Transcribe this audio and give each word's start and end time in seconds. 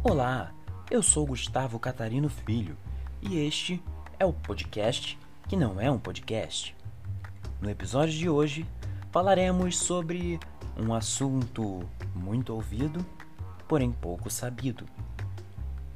Olá, 0.00 0.54
eu 0.88 1.02
sou 1.02 1.26
Gustavo 1.26 1.76
Catarino 1.76 2.28
Filho 2.28 2.76
e 3.20 3.36
este 3.36 3.82
é 4.16 4.24
o 4.24 4.32
podcast 4.32 5.18
que 5.48 5.56
não 5.56 5.80
é 5.80 5.90
um 5.90 5.98
podcast. 5.98 6.74
No 7.60 7.68
episódio 7.68 8.14
de 8.14 8.30
hoje 8.30 8.64
falaremos 9.10 9.76
sobre 9.76 10.38
um 10.76 10.94
assunto 10.94 11.80
muito 12.14 12.54
ouvido, 12.54 13.04
porém 13.66 13.90
pouco 13.90 14.30
sabido: 14.30 14.86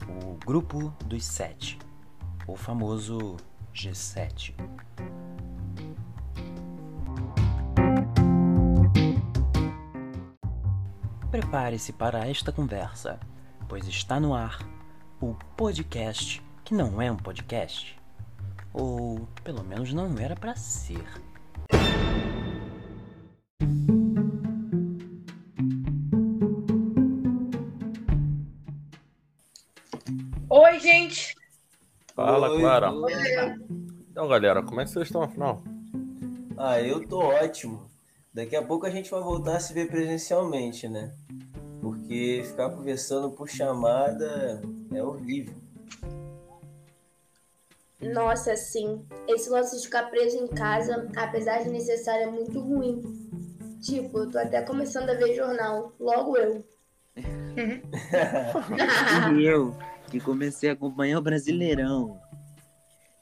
o 0.08 0.36
Grupo 0.44 0.92
dos 1.06 1.24
Sete, 1.24 1.78
o 2.44 2.56
famoso 2.56 3.36
G7. 3.72 4.52
Prepare-se 11.30 11.92
para 11.92 12.28
esta 12.28 12.50
conversa, 12.50 13.18
pois 13.72 13.88
está 13.88 14.20
no 14.20 14.34
ar 14.34 14.58
o 15.18 15.34
podcast 15.56 16.42
que 16.62 16.74
não 16.74 17.00
é 17.00 17.10
um 17.10 17.16
podcast. 17.16 17.98
Ou 18.70 19.26
pelo 19.42 19.64
menos 19.64 19.94
não 19.94 20.14
era 20.18 20.36
para 20.36 20.54
ser. 20.54 21.02
Oi, 30.50 30.78
gente! 30.78 31.34
Fala, 32.14 32.50
Oi, 32.50 32.60
Clara. 32.60 32.92
oi. 32.92 33.12
Então, 34.10 34.28
galera, 34.28 34.62
como 34.62 34.82
é 34.82 34.84
que 34.84 34.90
vocês 34.90 35.06
estão 35.06 35.22
afinal? 35.22 35.64
Ah, 36.58 36.78
eu 36.78 37.08
tô 37.08 37.20
ótimo. 37.20 37.90
Daqui 38.34 38.54
a 38.54 38.62
pouco 38.62 38.84
a 38.84 38.90
gente 38.90 39.10
vai 39.10 39.22
voltar 39.22 39.56
a 39.56 39.60
se 39.60 39.72
ver 39.72 39.88
presencialmente, 39.88 40.86
né? 40.90 41.14
Porque 41.82 42.44
ficar 42.46 42.70
conversando 42.70 43.32
por 43.32 43.48
chamada 43.48 44.62
é 44.94 45.02
horrível. 45.02 45.56
Nossa, 48.00 48.56
sim. 48.56 49.04
Esse 49.26 49.50
lance 49.50 49.76
de 49.76 49.84
ficar 49.84 50.04
preso 50.04 50.36
em 50.36 50.46
casa, 50.46 51.10
apesar 51.16 51.64
de 51.64 51.70
necessário, 51.70 52.28
é 52.28 52.30
muito 52.30 52.60
ruim. 52.60 53.02
Tipo, 53.80 54.20
eu 54.20 54.30
tô 54.30 54.38
até 54.38 54.62
começando 54.62 55.10
a 55.10 55.14
ver 55.14 55.34
jornal. 55.34 55.92
Logo 55.98 56.36
eu. 56.36 56.64
E 57.16 59.42
eu, 59.44 59.76
que 60.08 60.20
comecei 60.20 60.70
a 60.70 60.74
acompanhar 60.74 61.18
o 61.18 61.22
Brasileirão. 61.22 62.20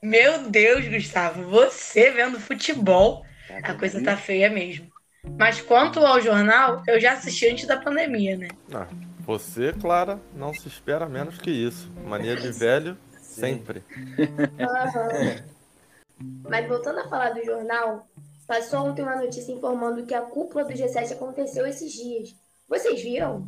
Meu 0.03 0.51
Deus, 0.51 0.87
Gustavo, 0.87 1.45
você 1.45 2.11
vendo 2.11 2.39
futebol, 2.39 3.25
a 3.62 3.75
coisa 3.75 4.03
tá 4.03 4.19
feia 4.19 4.51
mesmo. 4.51 4.90
Mas 5.39 5.61
quanto 5.61 6.01
ao 6.01 6.21
jornal, 6.21 6.83
eu 6.87 7.01
já 7.01 7.13
assisti 7.13 7.49
antes 7.49 7.67
da 7.67 7.77
pandemia, 7.77 8.37
né? 8.37 8.49
Ah, 8.73 8.87
você, 9.21 9.73
Clara, 9.73 10.21
não 10.35 10.53
se 10.53 10.67
espera 10.69 11.09
menos 11.09 11.39
que 11.39 11.51
isso. 11.51 11.91
Mania 12.07 12.37
de 12.37 12.51
velho, 12.59 12.97
sempre. 13.21 13.83
Aham. 14.59 15.43
Mas 16.49 16.69
voltando 16.69 17.01
a 17.01 17.09
falar 17.09 17.31
do 17.31 17.45
jornal, 17.45 18.07
passou 18.47 18.81
ontem 18.81 19.03
uma 19.03 19.17
notícia 19.17 19.53
informando 19.53 20.05
que 20.05 20.15
a 20.15 20.23
cúpula 20.23 20.65
do 20.65 20.73
G7 20.73 21.12
aconteceu 21.12 21.67
esses 21.67 21.93
dias. 21.93 22.34
Vocês 22.69 23.03
viram? 23.03 23.45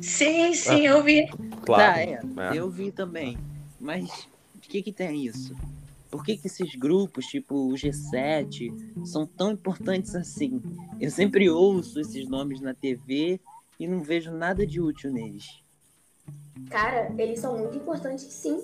Sim, 0.00 0.54
sim, 0.54 0.86
eu 0.86 1.02
vi. 1.02 1.26
Claro. 1.64 1.94
Tá, 1.94 2.00
é, 2.00 2.20
é. 2.54 2.58
eu 2.58 2.70
vi 2.70 2.92
também. 2.92 3.36
Mas 3.80 4.28
o 4.54 4.60
que 4.60 4.82
que 4.82 4.92
tem 4.92 5.24
isso? 5.24 5.56
Por 6.10 6.24
que 6.24 6.36
que 6.36 6.46
esses 6.46 6.74
grupos, 6.74 7.26
tipo 7.26 7.54
o 7.54 7.74
G7, 7.74 8.72
são 9.04 9.26
tão 9.26 9.52
importantes 9.52 10.14
assim? 10.14 10.60
Eu 11.00 11.10
sempre 11.10 11.50
ouço 11.50 12.00
esses 12.00 12.26
nomes 12.28 12.60
na 12.60 12.72
TV 12.74 13.38
e 13.78 13.86
não 13.86 14.00
vejo 14.00 14.30
nada 14.30 14.66
de 14.66 14.80
útil 14.80 15.12
neles. 15.12 15.46
Cara, 16.70 17.12
eles 17.18 17.40
são 17.40 17.58
muito 17.58 17.76
importantes, 17.76 18.24
sim. 18.24 18.62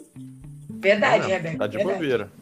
Verdade, 0.71 1.25
Ah, 1.25 1.37
Rebeca. 1.37 1.59
Tá 1.59 1.67
de 1.67 1.77
verdade. 1.77 1.99
bobeira. 1.99 2.33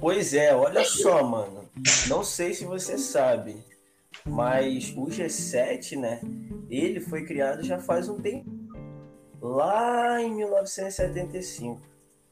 Pois 0.00 0.34
é, 0.34 0.54
olha 0.54 0.84
só, 0.84 1.22
mano. 1.22 1.64
Não 2.08 2.24
sei 2.24 2.52
se 2.54 2.64
você 2.64 2.98
sabe, 2.98 3.56
mas 4.26 4.92
o 4.96 5.06
G7, 5.06 5.96
né? 5.98 6.20
Ele 6.68 7.00
foi 7.00 7.24
criado 7.24 7.62
já 7.62 7.78
faz 7.78 8.08
um 8.08 8.16
tempo. 8.18 8.50
Lá 9.40 10.20
em 10.20 10.34
1975. 10.34 11.80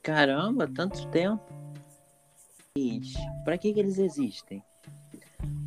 Caramba, 0.02 0.66
tanto 0.66 1.06
tempo. 1.08 1.42
Mas, 2.76 3.14
Pra 3.44 3.56
que 3.56 3.72
que 3.72 3.78
eles 3.78 3.98
existem? 3.98 4.60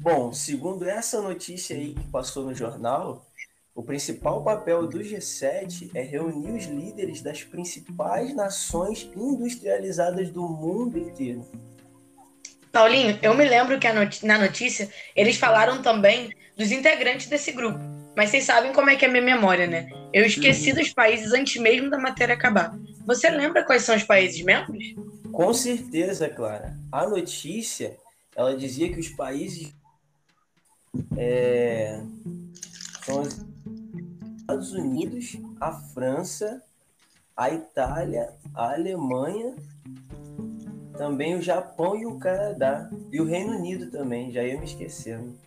Bom, 0.01 0.33
segundo 0.33 0.83
essa 0.83 1.21
notícia 1.21 1.73
aí 1.73 1.93
que 1.93 2.03
passou 2.11 2.43
no 2.43 2.53
jornal, 2.53 3.25
o 3.73 3.81
principal 3.81 4.43
papel 4.43 4.85
do 4.87 4.99
G7 4.99 5.89
é 5.95 6.01
reunir 6.01 6.51
os 6.51 6.65
líderes 6.65 7.21
das 7.21 7.45
principais 7.45 8.35
nações 8.35 9.09
industrializadas 9.15 10.29
do 10.31 10.41
mundo 10.49 10.97
inteiro. 10.97 11.49
Paulinho, 12.73 13.17
eu 13.21 13.33
me 13.33 13.45
lembro 13.45 13.79
que 13.79 13.87
na 14.25 14.37
notícia 14.37 14.89
eles 15.15 15.37
falaram 15.37 15.81
também 15.81 16.33
dos 16.57 16.73
integrantes 16.73 17.27
desse 17.27 17.53
grupo. 17.53 17.79
Mas 18.17 18.31
vocês 18.31 18.43
sabem 18.43 18.73
como 18.73 18.89
é 18.89 18.97
que 18.97 19.05
é 19.05 19.07
a 19.07 19.11
minha 19.11 19.23
memória, 19.23 19.65
né? 19.65 19.89
Eu 20.11 20.25
esqueci 20.25 20.73
dos 20.73 20.91
países 20.91 21.31
antes 21.31 21.55
mesmo 21.61 21.89
da 21.89 21.97
matéria 21.97 22.35
acabar. 22.35 22.77
Você 23.05 23.29
lembra 23.29 23.63
quais 23.63 23.83
são 23.83 23.95
os 23.95 24.03
países 24.03 24.41
membros? 24.41 24.83
Com 25.37 25.53
certeza, 25.53 26.27
Clara. 26.27 26.75
A 26.91 27.07
notícia, 27.07 27.95
ela 28.35 28.57
dizia 28.57 28.91
que 28.91 28.99
os 28.99 29.09
países 29.09 29.71
é, 31.15 32.01
são 33.05 33.21
os 33.21 33.45
Estados 34.37 34.73
Unidos, 34.73 35.37
a 35.61 35.73
França, 35.73 36.63
a 37.35 37.51
Itália, 37.51 38.33
a 38.55 38.73
Alemanha, 38.73 39.55
também 40.97 41.35
o 41.35 41.41
Japão 41.43 41.95
e 41.95 42.07
o 42.07 42.17
Canadá. 42.17 42.89
E 43.11 43.21
o 43.21 43.25
Reino 43.25 43.59
Unido 43.59 43.91
também, 43.91 44.31
já 44.31 44.43
ia 44.43 44.57
me 44.57 44.65
esquecendo. 44.65 45.37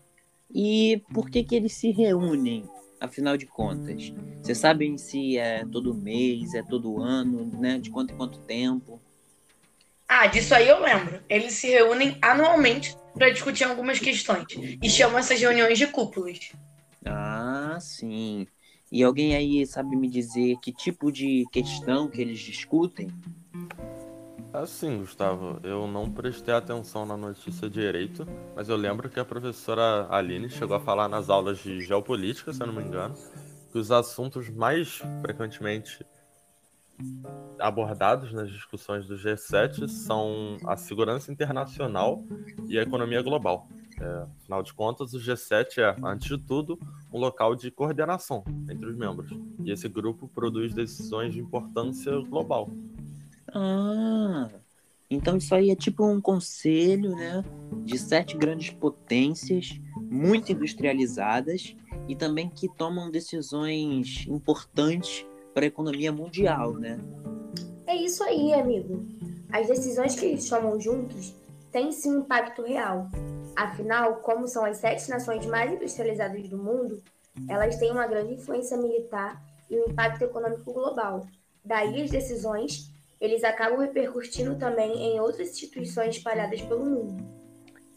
E 0.54 1.02
por 1.12 1.28
que 1.28 1.42
que 1.42 1.56
eles 1.56 1.72
se 1.72 1.90
reúnem, 1.90 2.62
afinal 3.00 3.36
de 3.36 3.46
contas? 3.46 4.14
Vocês 4.40 4.56
sabem 4.56 4.96
se 4.96 5.36
é 5.36 5.66
todo 5.66 5.92
mês, 5.92 6.54
é 6.54 6.62
todo 6.62 7.02
ano, 7.02 7.44
né? 7.58 7.76
De 7.76 7.90
quanto 7.90 8.14
em 8.14 8.16
quanto 8.16 8.38
tempo? 8.42 9.00
Disso 10.32 10.54
aí 10.54 10.68
eu 10.68 10.80
lembro. 10.80 11.20
Eles 11.28 11.54
se 11.54 11.68
reúnem 11.68 12.16
anualmente 12.22 12.96
para 13.14 13.30
discutir 13.30 13.64
algumas 13.64 13.98
questões 13.98 14.46
e 14.82 14.88
chamam 14.88 15.18
essas 15.18 15.40
reuniões 15.40 15.78
de 15.78 15.86
cúpulas. 15.86 16.52
Ah, 17.04 17.78
sim. 17.80 18.46
E 18.90 19.02
alguém 19.02 19.34
aí 19.34 19.66
sabe 19.66 19.96
me 19.96 20.08
dizer 20.08 20.56
que 20.60 20.72
tipo 20.72 21.12
de 21.12 21.44
questão 21.52 22.08
que 22.08 22.20
eles 22.20 22.40
discutem? 22.40 23.08
Assim, 24.52 24.98
Gustavo, 24.98 25.60
eu 25.62 25.86
não 25.86 26.10
prestei 26.10 26.52
atenção 26.52 27.06
na 27.06 27.16
notícia 27.16 27.70
direito, 27.70 28.26
mas 28.56 28.68
eu 28.68 28.76
lembro 28.76 29.08
que 29.08 29.20
a 29.20 29.24
professora 29.24 30.08
Aline 30.10 30.50
chegou 30.50 30.76
a 30.76 30.80
falar 30.80 31.08
nas 31.08 31.30
aulas 31.30 31.58
de 31.58 31.80
geopolítica, 31.80 32.52
se 32.52 32.60
eu 32.60 32.66
não 32.66 32.74
me 32.74 32.82
engano, 32.82 33.14
que 33.70 33.78
os 33.78 33.92
assuntos 33.92 34.48
mais 34.50 35.00
frequentemente 35.22 36.04
abordados 37.58 38.32
nas 38.32 38.50
discussões 38.50 39.06
do 39.06 39.16
G7 39.16 39.86
são 39.88 40.56
a 40.64 40.76
segurança 40.76 41.30
internacional 41.30 42.24
e 42.66 42.78
a 42.78 42.82
economia 42.82 43.22
global. 43.22 43.68
É, 44.00 44.26
afinal 44.40 44.62
de 44.62 44.72
contas, 44.72 45.12
o 45.12 45.18
G7 45.18 45.78
é, 45.78 45.94
antes 46.02 46.28
de 46.28 46.38
tudo, 46.38 46.78
um 47.12 47.18
local 47.18 47.54
de 47.54 47.70
coordenação 47.70 48.42
entre 48.70 48.86
os 48.86 48.96
membros. 48.96 49.30
E 49.62 49.70
esse 49.70 49.88
grupo 49.88 50.26
produz 50.28 50.72
decisões 50.72 51.34
de 51.34 51.40
importância 51.40 52.18
global. 52.20 52.70
Ah, 53.52 54.48
então 55.10 55.36
isso 55.36 55.54
aí 55.54 55.70
é 55.70 55.76
tipo 55.76 56.06
um 56.06 56.20
conselho, 56.20 57.10
né? 57.10 57.44
De 57.84 57.98
sete 57.98 58.38
grandes 58.38 58.70
potências, 58.70 59.78
muito 60.10 60.50
industrializadas 60.50 61.76
e 62.08 62.16
também 62.16 62.48
que 62.48 62.68
tomam 62.68 63.10
decisões 63.10 64.24
importantes 64.28 65.26
para 65.52 65.64
a 65.64 65.68
economia 65.68 66.12
mundial, 66.12 66.74
né? 66.74 66.98
É 67.86 67.94
isso 67.94 68.22
aí, 68.22 68.52
amigo. 68.54 69.04
As 69.52 69.66
decisões 69.66 70.14
que 70.14 70.26
eles 70.26 70.48
tomam 70.48 70.80
juntos 70.80 71.34
têm 71.72 71.90
sim 71.92 72.18
impacto 72.18 72.62
real. 72.62 73.08
Afinal, 73.56 74.16
como 74.16 74.46
são 74.46 74.64
as 74.64 74.78
sete 74.78 75.08
nações 75.10 75.44
mais 75.46 75.72
industrializadas 75.72 76.48
do 76.48 76.56
mundo, 76.56 77.02
elas 77.48 77.76
têm 77.76 77.90
uma 77.90 78.06
grande 78.06 78.34
influência 78.34 78.76
militar 78.76 79.42
e 79.68 79.76
um 79.76 79.90
impacto 79.90 80.22
econômico 80.22 80.72
global. 80.72 81.26
Daí 81.64 82.02
as 82.02 82.10
decisões, 82.10 82.90
eles 83.20 83.44
acabam 83.44 83.80
repercutindo 83.80 84.56
também 84.56 84.96
em 84.96 85.20
outras 85.20 85.50
instituições 85.50 86.16
espalhadas 86.16 86.60
pelo 86.62 86.84
mundo. 86.84 87.39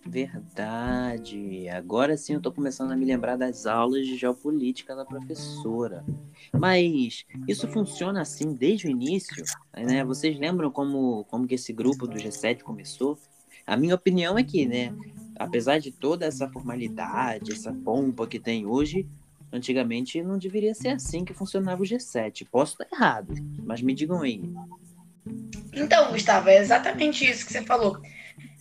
Verdade. 0.05 1.69
Agora 1.69 2.17
sim 2.17 2.33
eu 2.33 2.41
tô 2.41 2.51
começando 2.51 2.91
a 2.91 2.95
me 2.95 3.05
lembrar 3.05 3.37
das 3.37 3.65
aulas 3.65 4.05
de 4.05 4.17
geopolítica 4.17 4.95
da 4.95 5.05
professora. 5.05 6.03
Mas 6.51 7.25
isso 7.47 7.67
funciona 7.67 8.21
assim 8.21 8.53
desde 8.53 8.87
o 8.87 8.89
início, 8.89 9.43
né? 9.75 10.03
Vocês 10.03 10.37
lembram 10.37 10.69
como, 10.69 11.23
como 11.25 11.47
que 11.47 11.55
esse 11.55 11.71
grupo 11.71 12.05
do 12.05 12.17
G7 12.17 12.61
começou? 12.61 13.17
A 13.65 13.77
minha 13.77 13.95
opinião 13.95 14.37
é 14.37 14.43
que, 14.43 14.65
né, 14.65 14.93
apesar 15.37 15.79
de 15.79 15.91
toda 15.91 16.25
essa 16.25 16.49
formalidade, 16.49 17.53
essa 17.53 17.73
pompa 17.73 18.27
que 18.27 18.39
tem 18.39 18.65
hoje, 18.65 19.07
antigamente 19.51 20.21
não 20.21 20.37
deveria 20.37 20.73
ser 20.73 20.89
assim 20.89 21.23
que 21.23 21.33
funcionava 21.33 21.81
o 21.81 21.85
G7. 21.85 22.45
Posso 22.51 22.73
estar 22.73 22.93
errado, 22.93 23.33
mas 23.63 23.81
me 23.81 23.93
digam 23.93 24.21
aí. 24.21 24.41
Então, 25.71 26.11
Gustavo, 26.11 26.49
é 26.49 26.57
exatamente 26.57 27.25
isso 27.25 27.45
que 27.45 27.53
você 27.53 27.63
falou. 27.63 27.97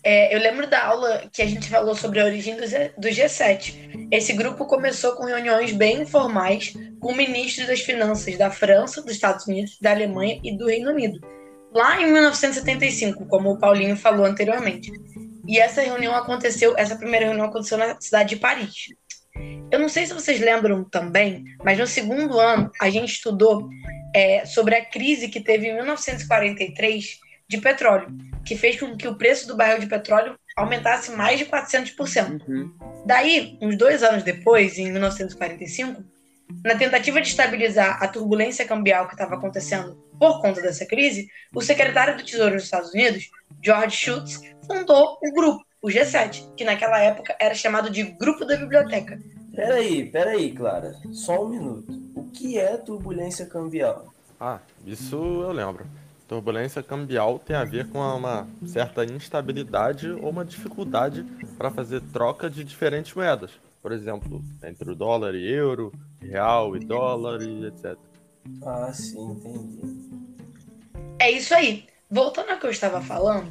É, 0.04 0.34
eu 0.34 0.40
lembro 0.40 0.66
da 0.66 0.84
aula 0.84 1.22
que 1.32 1.40
a 1.40 1.46
gente 1.46 1.68
falou 1.68 1.94
sobre 1.94 2.20
a 2.20 2.24
origem 2.24 2.56
do, 2.56 2.66
G, 2.66 2.92
do 2.98 3.08
G7. 3.08 4.08
Esse 4.10 4.32
grupo 4.32 4.66
começou 4.66 5.12
com 5.12 5.24
reuniões 5.24 5.72
bem 5.72 6.02
informais 6.02 6.74
com 7.00 7.14
ministros 7.14 7.68
das 7.68 7.80
finanças 7.80 8.36
da 8.36 8.50
França, 8.50 9.00
dos 9.00 9.12
Estados 9.12 9.46
Unidos, 9.46 9.78
da 9.80 9.92
Alemanha 9.92 10.40
e 10.42 10.56
do 10.56 10.66
Reino 10.66 10.90
Unido, 10.90 11.20
lá 11.72 12.00
em 12.00 12.12
1975, 12.12 13.26
como 13.26 13.50
o 13.50 13.58
Paulinho 13.58 13.96
falou 13.96 14.26
anteriormente. 14.26 14.92
E 15.46 15.58
essa 15.58 15.82
reunião 15.82 16.14
aconteceu, 16.14 16.74
essa 16.76 16.96
primeira 16.96 17.26
reunião 17.26 17.46
aconteceu 17.46 17.78
na 17.78 18.00
cidade 18.00 18.30
de 18.30 18.36
Paris. 18.36 18.86
Eu 19.70 19.78
não 19.78 19.88
sei 19.88 20.06
se 20.06 20.14
vocês 20.14 20.40
lembram 20.40 20.84
também, 20.84 21.44
mas 21.64 21.78
no 21.78 21.86
segundo 21.86 22.38
ano 22.38 22.70
a 22.80 22.90
gente 22.90 23.12
estudou 23.12 23.68
é, 24.14 24.44
sobre 24.44 24.74
a 24.74 24.84
crise 24.84 25.28
que 25.28 25.40
teve 25.40 25.68
em 25.68 25.74
1943 25.74 27.18
de 27.48 27.58
petróleo, 27.58 28.08
que 28.44 28.56
fez 28.56 28.78
com 28.78 28.96
que 28.96 29.08
o 29.08 29.16
preço 29.16 29.46
do 29.46 29.56
barril 29.56 29.78
de 29.78 29.86
petróleo 29.86 30.36
aumentasse 30.56 31.10
mais 31.12 31.38
de 31.38 31.46
400%. 31.46 32.42
Uhum. 32.46 32.72
Daí, 33.06 33.58
uns 33.60 33.76
dois 33.76 34.02
anos 34.02 34.22
depois, 34.22 34.78
em 34.78 34.90
1945, 34.90 36.04
na 36.64 36.76
tentativa 36.76 37.20
de 37.20 37.28
estabilizar 37.28 38.02
a 38.02 38.08
turbulência 38.08 38.66
cambial 38.66 39.06
que 39.06 39.14
estava 39.14 39.34
acontecendo 39.34 39.96
por 40.18 40.40
conta 40.40 40.60
dessa 40.60 40.86
crise, 40.86 41.28
o 41.54 41.60
secretário 41.60 42.16
do 42.16 42.24
Tesouro 42.24 42.54
dos 42.54 42.64
Estados 42.64 42.92
Unidos, 42.92 43.30
George 43.62 43.96
Shultz, 43.96 44.40
fundou 44.66 45.18
o 45.22 45.32
grupo, 45.32 45.64
o 45.80 45.88
G7, 45.88 46.54
que 46.54 46.64
naquela 46.64 46.98
época 47.00 47.34
era 47.40 47.54
chamado 47.54 47.90
de 47.90 48.04
Grupo 48.04 48.44
da 48.44 48.56
Biblioteca. 48.56 49.18
Peraí, 49.54 50.08
peraí, 50.10 50.52
Clara, 50.52 50.94
só 51.12 51.44
um 51.44 51.48
minuto. 51.48 51.92
O 52.14 52.24
que 52.30 52.58
é 52.58 52.76
turbulência 52.76 53.46
cambial? 53.46 54.12
Ah, 54.38 54.60
isso 54.86 55.16
eu 55.16 55.52
lembro. 55.52 55.86
Turbulência 56.32 56.82
cambial 56.82 57.38
tem 57.38 57.54
a 57.54 57.62
ver 57.62 57.90
com 57.90 57.98
uma 57.98 58.48
certa 58.64 59.04
instabilidade 59.04 60.10
ou 60.12 60.30
uma 60.30 60.46
dificuldade 60.46 61.26
para 61.58 61.70
fazer 61.70 62.00
troca 62.10 62.48
de 62.48 62.64
diferentes 62.64 63.12
moedas. 63.12 63.50
Por 63.82 63.92
exemplo, 63.92 64.42
entre 64.64 64.90
o 64.90 64.94
dólar 64.94 65.34
e 65.34 65.46
euro, 65.46 65.92
real 66.22 66.74
e 66.74 66.80
dólar 66.80 67.42
e 67.42 67.66
etc. 67.66 67.98
Ah, 68.64 68.90
sim, 68.94 69.32
entendi. 69.32 70.08
É 71.18 71.30
isso 71.30 71.54
aí. 71.54 71.84
Voltando 72.10 72.48
ao 72.48 72.58
que 72.58 72.64
eu 72.64 72.70
estava 72.70 73.02
falando, 73.02 73.50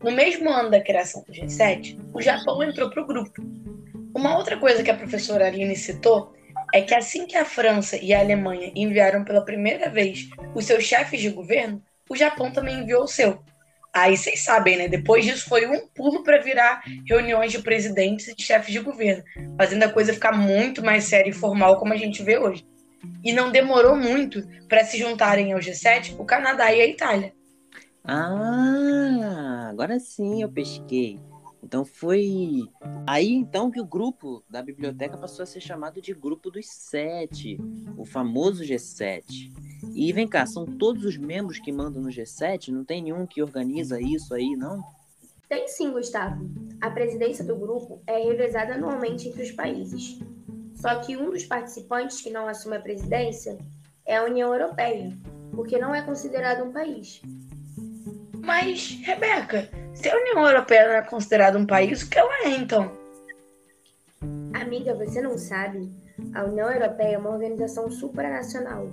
no 0.00 0.12
mesmo 0.12 0.48
ano 0.50 0.70
da 0.70 0.80
criação 0.80 1.24
do 1.26 1.32
G7, 1.32 1.98
o 2.14 2.22
Japão 2.22 2.62
entrou 2.62 2.90
para 2.90 3.02
o 3.02 3.06
grupo. 3.08 3.42
Uma 4.14 4.38
outra 4.38 4.56
coisa 4.56 4.84
que 4.84 4.90
a 4.92 4.96
professora 4.96 5.48
Aline 5.48 5.74
citou 5.74 6.32
é 6.72 6.80
que 6.80 6.94
assim 6.94 7.26
que 7.26 7.36
a 7.36 7.44
França 7.44 7.96
e 7.96 8.14
a 8.14 8.20
Alemanha 8.20 8.70
enviaram 8.76 9.24
pela 9.24 9.44
primeira 9.44 9.90
vez 9.90 10.30
os 10.54 10.64
seus 10.64 10.84
chefes 10.84 11.20
de 11.20 11.30
governo, 11.30 11.82
o 12.10 12.16
Japão 12.16 12.50
também 12.50 12.80
enviou 12.80 13.04
o 13.04 13.08
seu. 13.08 13.40
Aí 13.92 14.16
vocês 14.16 14.40
sabem, 14.40 14.76
né? 14.76 14.88
Depois 14.88 15.24
disso 15.24 15.48
foi 15.48 15.66
um 15.66 15.88
pulo 15.88 16.22
para 16.22 16.38
virar 16.38 16.82
reuniões 17.08 17.50
de 17.52 17.60
presidentes 17.60 18.28
e 18.28 18.34
de 18.34 18.42
chefes 18.42 18.72
de 18.72 18.80
governo, 18.80 19.24
fazendo 19.56 19.84
a 19.84 19.88
coisa 19.88 20.12
ficar 20.12 20.32
muito 20.32 20.84
mais 20.84 21.04
séria 21.04 21.30
e 21.30 21.32
formal 21.34 21.78
como 21.78 21.92
a 21.92 21.96
gente 21.96 22.22
vê 22.22 22.38
hoje. 22.38 22.66
E 23.24 23.32
não 23.32 23.50
demorou 23.50 23.96
muito 23.96 24.46
para 24.68 24.84
se 24.84 24.98
juntarem 24.98 25.52
ao 25.52 25.58
G7 25.58 26.16
o 26.18 26.24
Canadá 26.24 26.72
e 26.72 26.80
a 26.80 26.86
Itália. 26.86 27.32
Ah, 28.04 29.68
agora 29.70 29.98
sim 29.98 30.42
eu 30.42 30.48
pesquei. 30.50 31.18
Então 31.70 31.84
foi 31.84 32.68
aí 33.06 33.30
então 33.30 33.70
que 33.70 33.80
o 33.80 33.84
grupo 33.84 34.42
da 34.50 34.60
biblioteca 34.60 35.16
passou 35.16 35.44
a 35.44 35.46
ser 35.46 35.60
chamado 35.60 36.02
de 36.02 36.12
Grupo 36.12 36.50
dos 36.50 36.66
Sete, 36.66 37.60
o 37.96 38.04
famoso 38.04 38.64
G7. 38.64 39.52
E 39.94 40.12
vem 40.12 40.26
cá, 40.26 40.44
são 40.46 40.66
todos 40.66 41.04
os 41.04 41.16
membros 41.16 41.60
que 41.60 41.70
mandam 41.70 42.02
no 42.02 42.08
G7? 42.08 42.72
Não 42.72 42.84
tem 42.84 43.00
nenhum 43.00 43.24
que 43.24 43.40
organiza 43.40 44.00
isso 44.00 44.34
aí, 44.34 44.56
não? 44.56 44.82
Tem 45.48 45.68
sim, 45.68 45.92
Gustavo. 45.92 46.44
A 46.80 46.90
presidência 46.90 47.44
do 47.44 47.54
grupo 47.54 48.02
é 48.04 48.18
revezada 48.18 48.74
anualmente 48.74 49.28
entre 49.28 49.44
os 49.44 49.52
países. 49.52 50.18
Só 50.74 50.96
que 50.96 51.16
um 51.16 51.30
dos 51.30 51.44
participantes 51.44 52.20
que 52.20 52.30
não 52.30 52.48
assume 52.48 52.78
a 52.78 52.80
presidência 52.80 53.56
é 54.04 54.16
a 54.16 54.24
União 54.24 54.52
Europeia, 54.52 55.16
porque 55.54 55.78
não 55.78 55.94
é 55.94 56.02
considerado 56.02 56.64
um 56.64 56.72
país. 56.72 57.22
Mas, 58.42 58.98
Rebeca, 59.04 59.70
se 60.00 60.08
a 60.08 60.16
União 60.16 60.46
Europeia 60.46 60.88
não 60.88 60.94
é 60.94 61.02
considerada 61.02 61.58
um 61.58 61.66
país, 61.66 62.02
o 62.02 62.08
que 62.08 62.18
ela 62.18 62.32
é 62.44 62.50
então? 62.50 62.90
Amiga, 64.54 64.94
você 64.94 65.20
não 65.20 65.36
sabe? 65.36 65.92
A 66.34 66.44
União 66.44 66.70
Europeia 66.70 67.16
é 67.16 67.18
uma 67.18 67.30
organização 67.30 67.90
supranacional. 67.90 68.88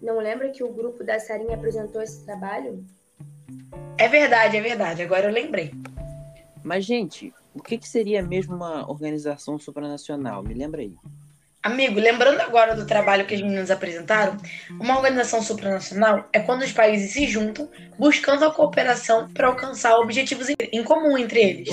Não 0.00 0.18
lembra 0.18 0.50
que 0.50 0.62
o 0.62 0.72
grupo 0.72 1.02
da 1.02 1.18
Sarinha 1.18 1.56
apresentou 1.56 2.00
esse 2.02 2.24
trabalho? 2.24 2.84
É 3.98 4.06
verdade, 4.08 4.56
é 4.56 4.60
verdade. 4.60 5.02
Agora 5.02 5.26
eu 5.26 5.32
lembrei. 5.32 5.72
Mas, 6.62 6.84
gente, 6.84 7.34
o 7.52 7.62
que, 7.62 7.76
que 7.76 7.88
seria 7.88 8.22
mesmo 8.22 8.54
uma 8.54 8.88
organização 8.88 9.58
supranacional? 9.58 10.42
Me 10.42 10.54
lembra 10.54 10.82
aí. 10.82 10.94
Amigo, 11.64 11.98
lembrando 11.98 12.40
agora 12.42 12.76
do 12.76 12.86
trabalho 12.86 13.26
que 13.26 13.34
as 13.34 13.40
meninas 13.40 13.70
apresentaram, 13.70 14.36
uma 14.72 14.98
organização 14.98 15.40
supranacional 15.40 16.28
é 16.30 16.38
quando 16.38 16.60
os 16.60 16.72
países 16.72 17.12
se 17.12 17.26
juntam 17.26 17.70
buscando 17.98 18.44
a 18.44 18.52
cooperação 18.52 19.32
para 19.32 19.48
alcançar 19.48 19.96
objetivos 19.96 20.48
em 20.50 20.84
comum 20.84 21.16
entre 21.16 21.40
eles. 21.40 21.70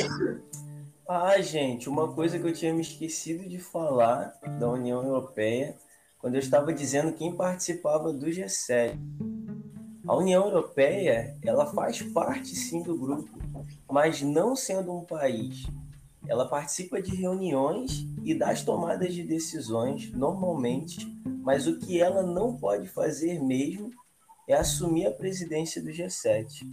Ah, 1.06 1.42
gente, 1.42 1.90
uma 1.90 2.14
coisa 2.14 2.40
que 2.40 2.48
eu 2.48 2.54
tinha 2.54 2.74
me 2.74 2.80
esquecido 2.80 3.50
de 3.50 3.60
falar 3.60 4.34
da 4.58 4.70
União 4.70 5.04
Europeia 5.04 5.76
quando 6.18 6.36
eu 6.36 6.40
estava 6.40 6.72
dizendo 6.72 7.12
quem 7.12 7.36
participava 7.36 8.14
do 8.14 8.28
G7. 8.28 8.98
A 10.08 10.16
União 10.16 10.46
Europeia, 10.46 11.38
ela 11.44 11.66
faz 11.66 12.02
parte 12.02 12.56
sim 12.56 12.82
do 12.82 12.98
grupo, 12.98 13.30
mas 13.92 14.22
não 14.22 14.56
sendo 14.56 14.96
um 14.96 15.04
país. 15.04 15.66
Ela 16.28 16.48
participa 16.48 17.02
de 17.02 17.16
reuniões 17.16 18.06
e 18.24 18.34
das 18.34 18.64
tomadas 18.64 19.14
de 19.14 19.24
decisões 19.24 20.12
normalmente, 20.12 21.08
mas 21.44 21.68
o 21.68 21.80
que 21.80 22.00
ela 22.00 22.24
não 22.24 22.56
pode 22.56 22.88
fazer 22.88 23.42
mesmo 23.42 23.90
é 24.48 24.54
assumir 24.54 25.08
a 25.08 25.12
presidência 25.12 25.82
do 25.82 25.90
G7. 25.90 26.68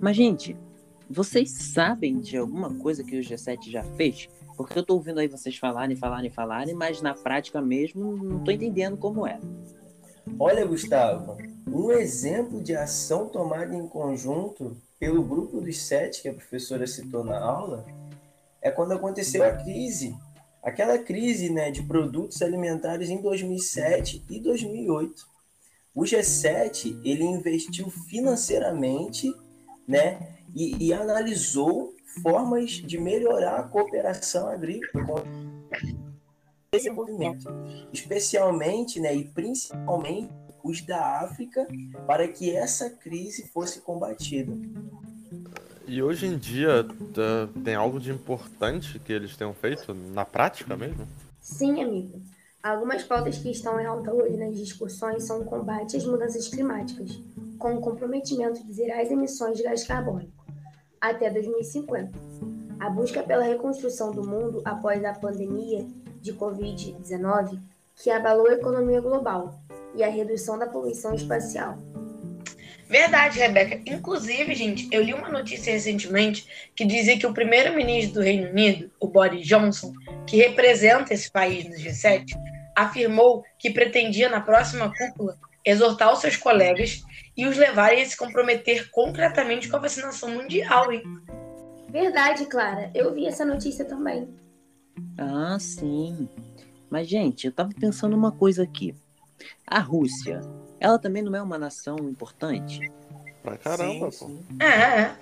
Mas, 0.00 0.16
gente, 0.16 0.56
vocês 1.08 1.50
sabem 1.50 2.20
de 2.20 2.36
alguma 2.36 2.74
coisa 2.74 3.02
que 3.02 3.18
o 3.18 3.22
G7 3.22 3.70
já 3.70 3.82
fez? 3.82 4.28
Porque 4.56 4.78
eu 4.78 4.82
tô 4.82 4.94
ouvindo 4.94 5.20
aí 5.20 5.28
vocês 5.28 5.56
falarem, 5.56 5.96
falarem, 5.96 6.30
falarem, 6.30 6.74
mas 6.74 7.00
na 7.00 7.14
prática 7.14 7.62
mesmo 7.62 8.16
não 8.16 8.44
tô 8.44 8.50
entendendo 8.50 8.96
como 8.96 9.26
é. 9.26 9.40
Olha, 10.38 10.66
Gustavo, 10.66 11.36
um 11.66 11.90
exemplo 11.92 12.62
de 12.62 12.76
ação 12.76 13.28
tomada 13.28 13.74
em 13.74 13.88
conjunto 13.88 14.76
pelo 14.98 15.22
grupo 15.22 15.60
dos 15.60 15.80
sete 15.80 16.22
que 16.22 16.28
a 16.28 16.34
professora 16.34 16.86
citou 16.86 17.24
na 17.24 17.38
aula 17.38 17.86
é 18.60 18.70
quando 18.70 18.92
aconteceu 18.92 19.44
a 19.44 19.52
crise, 19.52 20.16
aquela 20.62 20.98
crise 20.98 21.50
né, 21.50 21.70
de 21.70 21.82
produtos 21.82 22.42
alimentares 22.42 23.08
em 23.08 23.20
2007 23.20 24.24
e 24.28 24.40
2008. 24.40 25.26
O 25.94 26.02
G7 26.02 27.00
ele 27.04 27.24
investiu 27.24 27.90
financeiramente 27.90 29.34
né, 29.86 30.36
e, 30.54 30.86
e 30.86 30.92
analisou 30.92 31.94
formas 32.22 32.70
de 32.70 32.98
melhorar 32.98 33.60
a 33.60 33.62
cooperação 33.62 34.48
agrícola 34.48 35.24
desenvolvimento, 36.70 37.48
especialmente 37.92 39.00
né, 39.00 39.14
e 39.14 39.24
principalmente 39.24 40.30
os 40.62 40.82
da 40.82 41.22
África, 41.22 41.66
para 42.06 42.28
que 42.28 42.54
essa 42.54 42.90
crise 42.90 43.48
fosse 43.48 43.80
combatida. 43.80 44.52
E 45.88 46.02
hoje 46.02 46.26
em 46.26 46.36
dia 46.36 46.84
tá, 47.14 47.48
tem 47.64 47.74
algo 47.74 47.98
de 47.98 48.12
importante 48.12 48.98
que 48.98 49.10
eles 49.10 49.34
tenham 49.34 49.54
feito 49.54 49.94
na 49.94 50.22
prática 50.22 50.76
mesmo? 50.76 51.08
Sim, 51.40 51.82
amigo. 51.82 52.20
Algumas 52.62 53.02
pautas 53.02 53.38
que 53.38 53.50
estão 53.50 53.80
em 53.80 53.86
alta 53.86 54.12
hoje 54.12 54.36
nas 54.36 54.54
discussões 54.54 55.24
são 55.24 55.40
o 55.40 55.44
combate 55.46 55.96
às 55.96 56.04
mudanças 56.04 56.46
climáticas, 56.48 57.18
com 57.58 57.74
o 57.74 57.80
comprometimento 57.80 58.62
de 58.66 58.72
zerar 58.72 59.00
as 59.00 59.10
emissões 59.10 59.56
de 59.56 59.62
gás 59.62 59.86
carbônico 59.86 60.38
até 61.00 61.30
2050, 61.30 62.10
a 62.78 62.90
busca 62.90 63.22
pela 63.22 63.44
reconstrução 63.44 64.12
do 64.12 64.26
mundo 64.26 64.60
após 64.64 65.02
a 65.04 65.14
pandemia 65.14 65.86
de 66.20 66.34
Covid-19 66.34 67.58
que 67.94 68.10
abalou 68.10 68.48
a 68.48 68.54
economia 68.54 69.00
global 69.00 69.58
e 69.94 70.04
a 70.04 70.08
redução 70.08 70.58
da 70.58 70.66
poluição 70.66 71.14
espacial. 71.14 71.78
Verdade, 72.88 73.38
Rebeca. 73.38 73.80
Inclusive, 73.86 74.54
gente, 74.54 74.88
eu 74.90 75.02
li 75.02 75.12
uma 75.12 75.28
notícia 75.28 75.72
recentemente 75.72 76.48
que 76.74 76.86
dizia 76.86 77.18
que 77.18 77.26
o 77.26 77.34
primeiro-ministro 77.34 78.14
do 78.14 78.22
Reino 78.22 78.48
Unido, 78.48 78.90
o 78.98 79.06
Boris 79.06 79.46
Johnson, 79.46 79.92
que 80.26 80.38
representa 80.38 81.12
esse 81.12 81.30
país 81.30 81.66
no 81.66 81.76
G7, 81.76 82.24
afirmou 82.74 83.44
que 83.58 83.70
pretendia, 83.70 84.30
na 84.30 84.40
próxima 84.40 84.90
cúpula, 84.90 85.38
exortar 85.64 86.12
os 86.12 86.20
seus 86.20 86.36
colegas 86.36 87.02
e 87.36 87.44
os 87.44 87.58
levarem 87.58 88.02
a 88.02 88.06
se 88.06 88.16
comprometer 88.16 88.90
concretamente 88.90 89.68
com 89.68 89.76
a 89.76 89.80
vacinação 89.80 90.30
mundial, 90.30 90.90
hein? 90.90 91.02
Verdade, 91.90 92.46
Clara. 92.46 92.90
Eu 92.94 93.12
vi 93.12 93.26
essa 93.26 93.44
notícia 93.44 93.84
também. 93.84 94.28
Ah, 95.18 95.58
sim. 95.60 96.26
Mas, 96.88 97.06
gente, 97.06 97.46
eu 97.46 97.52
tava 97.52 97.70
pensando 97.78 98.16
uma 98.16 98.32
coisa 98.32 98.62
aqui. 98.62 98.94
A 99.66 99.78
Rússia, 99.78 100.40
ela 100.80 100.98
também 100.98 101.22
não 101.22 101.34
é 101.34 101.42
uma 101.42 101.58
nação 101.58 101.96
importante? 102.00 102.90
Pra 103.42 103.56
caramba, 103.56 104.10
Sim, 104.10 104.18
pô. 104.18 104.26
sim. 104.26 104.44
É, 104.60 105.00
é. 105.02 105.16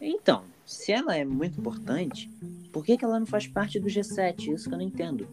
Então, 0.00 0.44
se 0.64 0.92
ela 0.92 1.16
é 1.16 1.24
muito 1.24 1.58
importante, 1.60 2.30
por 2.72 2.84
que, 2.84 2.96
que 2.96 3.04
ela 3.04 3.18
não 3.18 3.26
faz 3.26 3.46
parte 3.46 3.78
do 3.80 3.86
G7? 3.88 4.54
Isso 4.54 4.68
que 4.68 4.74
eu 4.74 4.78
não 4.78 4.84
entendo. 4.84 5.28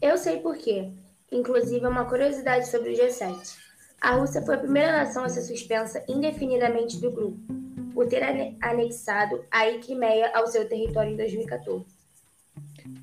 Eu 0.00 0.16
sei 0.18 0.38
por 0.40 0.56
quê. 0.56 0.90
Inclusive, 1.32 1.84
é 1.84 1.88
uma 1.88 2.04
curiosidade 2.04 2.68
sobre 2.68 2.92
o 2.92 2.96
G7. 2.96 3.56
A 4.00 4.12
Rússia 4.16 4.42
foi 4.42 4.54
a 4.54 4.58
primeira 4.58 4.92
nação 4.92 5.24
a 5.24 5.28
ser 5.28 5.42
suspensa 5.42 6.04
indefinidamente 6.08 7.00
do 7.00 7.10
grupo, 7.10 7.38
por 7.94 8.06
ter 8.06 8.22
ane- 8.22 8.56
anexado 8.60 9.44
a 9.50 9.64
Crimeia 9.78 10.30
ao 10.34 10.46
seu 10.46 10.68
território 10.68 11.12
em 11.12 11.16
2014. 11.16 11.86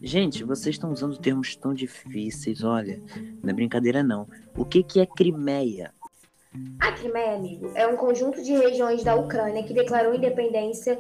Gente, 0.02 0.44
vocês 0.44 0.76
estão 0.76 0.92
usando 0.92 1.18
termos 1.18 1.56
tão 1.56 1.74
difíceis, 1.74 2.64
olha. 2.64 3.02
Não 3.42 3.50
é 3.50 3.54
brincadeira, 3.54 4.04
não. 4.04 4.28
O 4.56 4.66
que, 4.66 4.84
que 4.84 5.00
é 5.00 5.06
Crimeia? 5.06 5.92
A 6.80 6.92
Crimeia, 6.92 7.36
amigo, 7.36 7.72
é 7.76 7.88
um 7.88 7.96
conjunto 7.96 8.44
de 8.44 8.52
regiões 8.52 9.04
da 9.04 9.16
Ucrânia 9.16 9.64
que 9.64 9.74
declarou 9.74 10.14
independência 10.14 10.98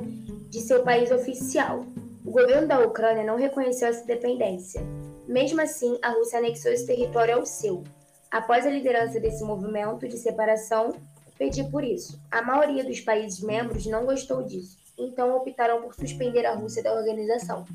de 0.49 0.59
seu 0.61 0.83
país 0.83 1.11
oficial. 1.11 1.85
O 2.25 2.31
governo 2.31 2.67
da 2.67 2.79
Ucrânia 2.79 3.23
não 3.23 3.35
reconheceu 3.35 3.89
essa 3.89 4.03
independência. 4.03 4.81
Mesmo 5.27 5.61
assim, 5.61 5.97
a 6.01 6.11
Rússia 6.11 6.39
anexou 6.39 6.71
esse 6.71 6.85
território 6.85 7.35
ao 7.35 7.45
seu. 7.45 7.83
Após 8.29 8.65
a 8.65 8.69
liderança 8.69 9.19
desse 9.19 9.43
movimento 9.43 10.07
de 10.07 10.17
separação 10.17 10.93
pedir 11.37 11.69
por 11.71 11.83
isso, 11.83 12.21
a 12.29 12.41
maioria 12.41 12.83
dos 12.83 13.01
países 13.01 13.41
membros 13.41 13.85
não 13.85 14.05
gostou 14.05 14.43
disso, 14.43 14.77
então 14.97 15.35
optaram 15.35 15.81
por 15.81 15.93
suspender 15.95 16.45
a 16.45 16.53
Rússia 16.53 16.83
da 16.83 16.93
organização. 16.93 17.65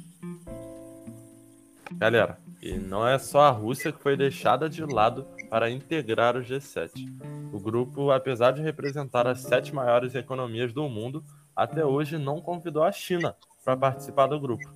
Galera, 1.93 2.39
e 2.61 2.77
não 2.77 3.07
é 3.07 3.19
só 3.19 3.43
a 3.43 3.51
Rússia 3.51 3.93
que 3.93 4.03
foi 4.03 4.17
deixada 4.17 4.69
de 4.69 4.85
lado 4.85 5.27
para 5.49 5.71
integrar 5.71 6.37
o 6.37 6.41
G7. 6.41 6.91
O 7.53 7.61
grupo, 7.61 8.11
apesar 8.11 8.53
de 8.53 8.63
representar 8.63 9.27
as 9.27 9.41
sete 9.41 9.75
maiores 9.75 10.15
economias 10.15 10.73
do 10.73 10.89
mundo, 10.89 11.25
até 11.55 11.85
hoje 11.85 12.19
não 12.19 12.41
convidou 12.41 12.83
a 12.83 12.93
China 12.93 13.37
para 13.65 13.77
participar 13.77 14.27
do 14.27 14.41
grupo. 14.41 14.69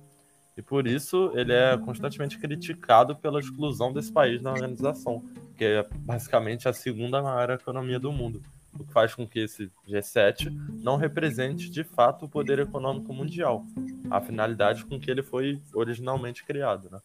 E 0.57 0.61
por 0.61 0.87
isso 0.87 1.31
ele 1.33 1.53
é 1.53 1.77
constantemente 1.77 2.37
criticado 2.37 3.15
pela 3.15 3.39
exclusão 3.39 3.93
desse 3.93 4.11
país 4.11 4.41
na 4.41 4.51
organização, 4.51 5.23
que 5.55 5.63
é 5.63 5.87
basicamente 5.95 6.67
a 6.67 6.73
segunda 6.73 7.21
maior 7.21 7.49
economia 7.51 7.99
do 7.99 8.11
mundo, 8.11 8.41
o 8.73 8.83
que 8.83 8.93
faz 8.93 9.13
com 9.13 9.27
que 9.27 9.39
esse 9.39 9.71
G7 9.87 10.51
não 10.81 10.97
represente 10.97 11.69
de 11.69 11.83
fato 11.83 12.25
o 12.25 12.29
poder 12.29 12.59
econômico 12.59 13.13
mundial, 13.13 13.65
a 14.09 14.21
finalidade 14.21 14.85
com 14.85 14.99
que 14.99 15.09
ele 15.09 15.23
foi 15.23 15.61
originalmente 15.73 16.43
criado, 16.43 16.89
né? 16.89 16.99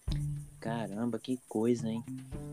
Caramba, 0.61 1.19
que 1.19 1.39
coisa, 1.49 1.89
hein? 1.89 2.03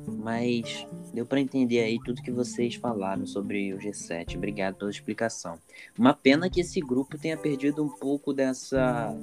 Mas 0.06 0.86
deu 1.14 1.26
pra 1.26 1.40
entender 1.40 1.80
aí 1.80 1.98
tudo 2.04 2.22
que 2.22 2.32
vocês 2.32 2.76
falaram 2.76 3.26
sobre 3.26 3.74
o 3.74 3.80
G7. 3.80 4.36
Obrigado 4.36 4.76
pela 4.76 4.92
explicação. 4.92 5.58
Uma 5.98 6.14
pena 6.14 6.50
que 6.50 6.62
esse 6.62 6.80
grupo 6.80 7.18
tenha 7.18 7.38
perdido 7.38 7.84
um 7.84 7.90
pouco 7.90 8.32
dessa 8.32 9.16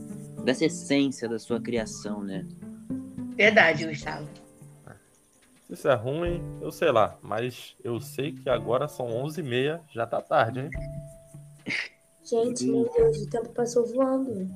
dessa 0.45 0.65
essência 0.65 1.29
da 1.29 1.39
sua 1.39 1.61
criação, 1.61 2.25
né? 2.25 2.45
Verdade, 3.37 3.87
Gustavo. 3.87 4.29
Se 5.71 5.75
isso 5.75 5.89
é 5.89 5.95
ruim, 5.95 6.43
eu 6.61 6.73
sei 6.73 6.91
lá, 6.91 7.17
mas 7.23 7.77
eu 7.85 8.00
sei 8.00 8.33
que 8.33 8.50
agora 8.50 8.89
são 8.89 9.07
11h30, 9.07 9.81
já 9.93 10.05
tá 10.05 10.21
tarde, 10.21 10.62
hein? 10.62 10.71
Gente, 12.25 12.67
meu 12.67 12.91
Deus, 12.93 13.19
o 13.19 13.31
tempo 13.31 13.50
passou 13.50 13.87
voando. 13.87 14.49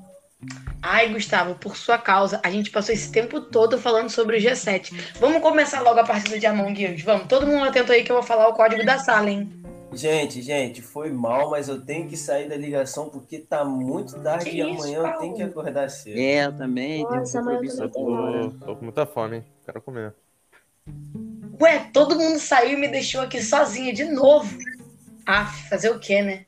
Ai, 0.83 1.13
Gustavo, 1.13 1.55
por 1.55 1.77
sua 1.77 1.99
causa, 1.99 2.41
a 2.43 2.51
gente 2.51 2.69
passou 2.69 2.93
esse 2.93 3.13
tempo 3.13 3.41
todo 3.41 3.79
falando 3.79 4.11
sobre 4.11 4.39
o 4.39 4.41
G7. 4.41 4.93
Vamos 5.21 5.41
começar 5.41 5.83
logo 5.83 6.01
a 6.01 6.05
partida 6.05 6.37
de 6.37 6.47
Among 6.47 6.95
Us. 6.95 7.03
Vamos, 7.03 7.29
todo 7.29 7.47
mundo 7.47 7.65
atento 7.65 7.93
aí 7.93 8.03
que 8.03 8.11
eu 8.11 8.17
vou 8.17 8.25
falar 8.25 8.49
o 8.49 8.55
código 8.55 8.85
da 8.85 8.99
sala, 8.99 9.31
hein? 9.31 9.49
Gente, 9.93 10.43
gente, 10.43 10.83
foi 10.83 11.13
mal, 11.13 11.51
mas 11.51 11.69
eu 11.69 11.81
tenho 11.81 12.09
que 12.09 12.17
sair 12.17 12.49
da 12.49 12.57
ligação 12.57 13.09
porque 13.09 13.39
tá 13.39 13.65
muito 13.65 14.21
tarde 14.21 14.51
Que 14.51 14.57
e 14.57 14.61
isso, 14.75 14.83
amanhã 14.83 14.99
eu 14.99 15.03
Paulo? 15.05 15.19
tenho 15.21 15.35
que 15.37 15.43
acordar 15.45 15.89
cedo. 15.89 16.19
É, 16.19 16.47
eu 16.47 16.57
também 16.57 17.07
tenho 17.07 17.21
Nossa, 17.21 17.39
um 17.39 17.41
amanhã 17.43 17.61
eu 17.61 17.69
compromisso 17.69 17.89
tenho. 17.91 18.51
Tô, 18.59 18.67
tô 18.67 18.77
com 18.77 18.85
muita 18.85 19.07
fome, 19.07 19.37
hein? 19.37 19.45
Quero 19.65 19.81
comer. 19.81 20.13
Ué, 21.61 21.79
todo 21.93 22.17
mundo 22.17 22.39
saiu 22.39 22.77
e 22.77 22.81
me 22.81 22.89
deixou 22.89 23.21
aqui 23.21 23.41
sozinha 23.41 23.93
de 23.93 24.05
novo. 24.05 24.59
Ah, 25.27 25.47
fazer 25.47 25.91
o 25.91 25.99
quê, 25.99 26.21
né? 26.21 26.47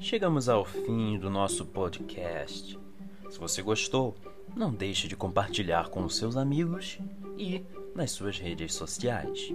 Chegamos 0.00 0.48
ao 0.48 0.64
fim 0.64 1.18
do 1.18 1.28
nosso 1.28 1.66
podcast. 1.66 2.78
Se 3.30 3.38
você 3.38 3.60
gostou, 3.60 4.16
não 4.56 4.72
deixe 4.72 5.06
de 5.06 5.14
compartilhar 5.14 5.90
com 5.90 6.02
os 6.02 6.16
seus 6.16 6.36
amigos 6.36 6.98
e 7.36 7.62
nas 7.94 8.10
suas 8.12 8.38
redes 8.38 8.74
sociais. 8.74 9.52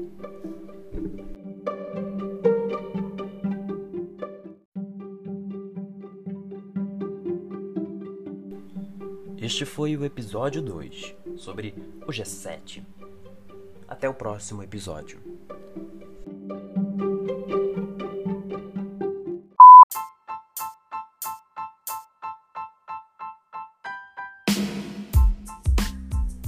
Este 9.43 9.65
foi 9.65 9.97
o 9.97 10.05
episódio 10.05 10.62
2 10.62 11.15
sobre 11.35 11.75
o 12.07 12.12
G7. 12.12 12.81
Até 13.85 14.07
o 14.07 14.13
próximo 14.13 14.63
episódio. 14.63 15.21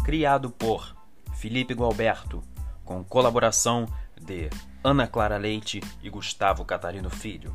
criado 0.06 0.50
por 0.50 0.96
Felipe 1.34 1.74
Gualberto, 1.74 2.42
com 2.86 3.04
colaboração 3.04 3.86
de 4.22 4.50
Ana 4.82 5.06
Clara 5.06 5.36
Leite 5.36 5.82
e 6.02 6.10
Gustavo 6.10 6.64
Catarino 6.64 7.10
Filho. 7.10 7.54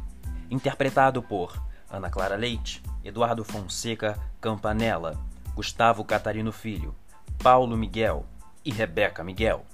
Interpretado 0.51 1.23
por 1.23 1.59
Ana 1.89 2.11
Clara 2.11 2.37
Leite, 2.37 2.83
Eduardo 3.03 3.43
Fonseca 3.43 4.21
Campanella, 4.41 5.30
Gustavo 5.55 6.05
Catarino 6.05 6.53
Filho, 6.53 6.95
Paulo 7.43 7.77
Miguel 7.77 8.25
e 8.65 8.71
Rebeca 8.71 9.25
Miguel. 9.25 9.65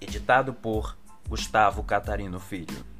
Editado 0.00 0.52
por 0.52 0.96
Gustavo 1.28 1.82
Catarino 1.84 2.40
Filho. 2.40 2.95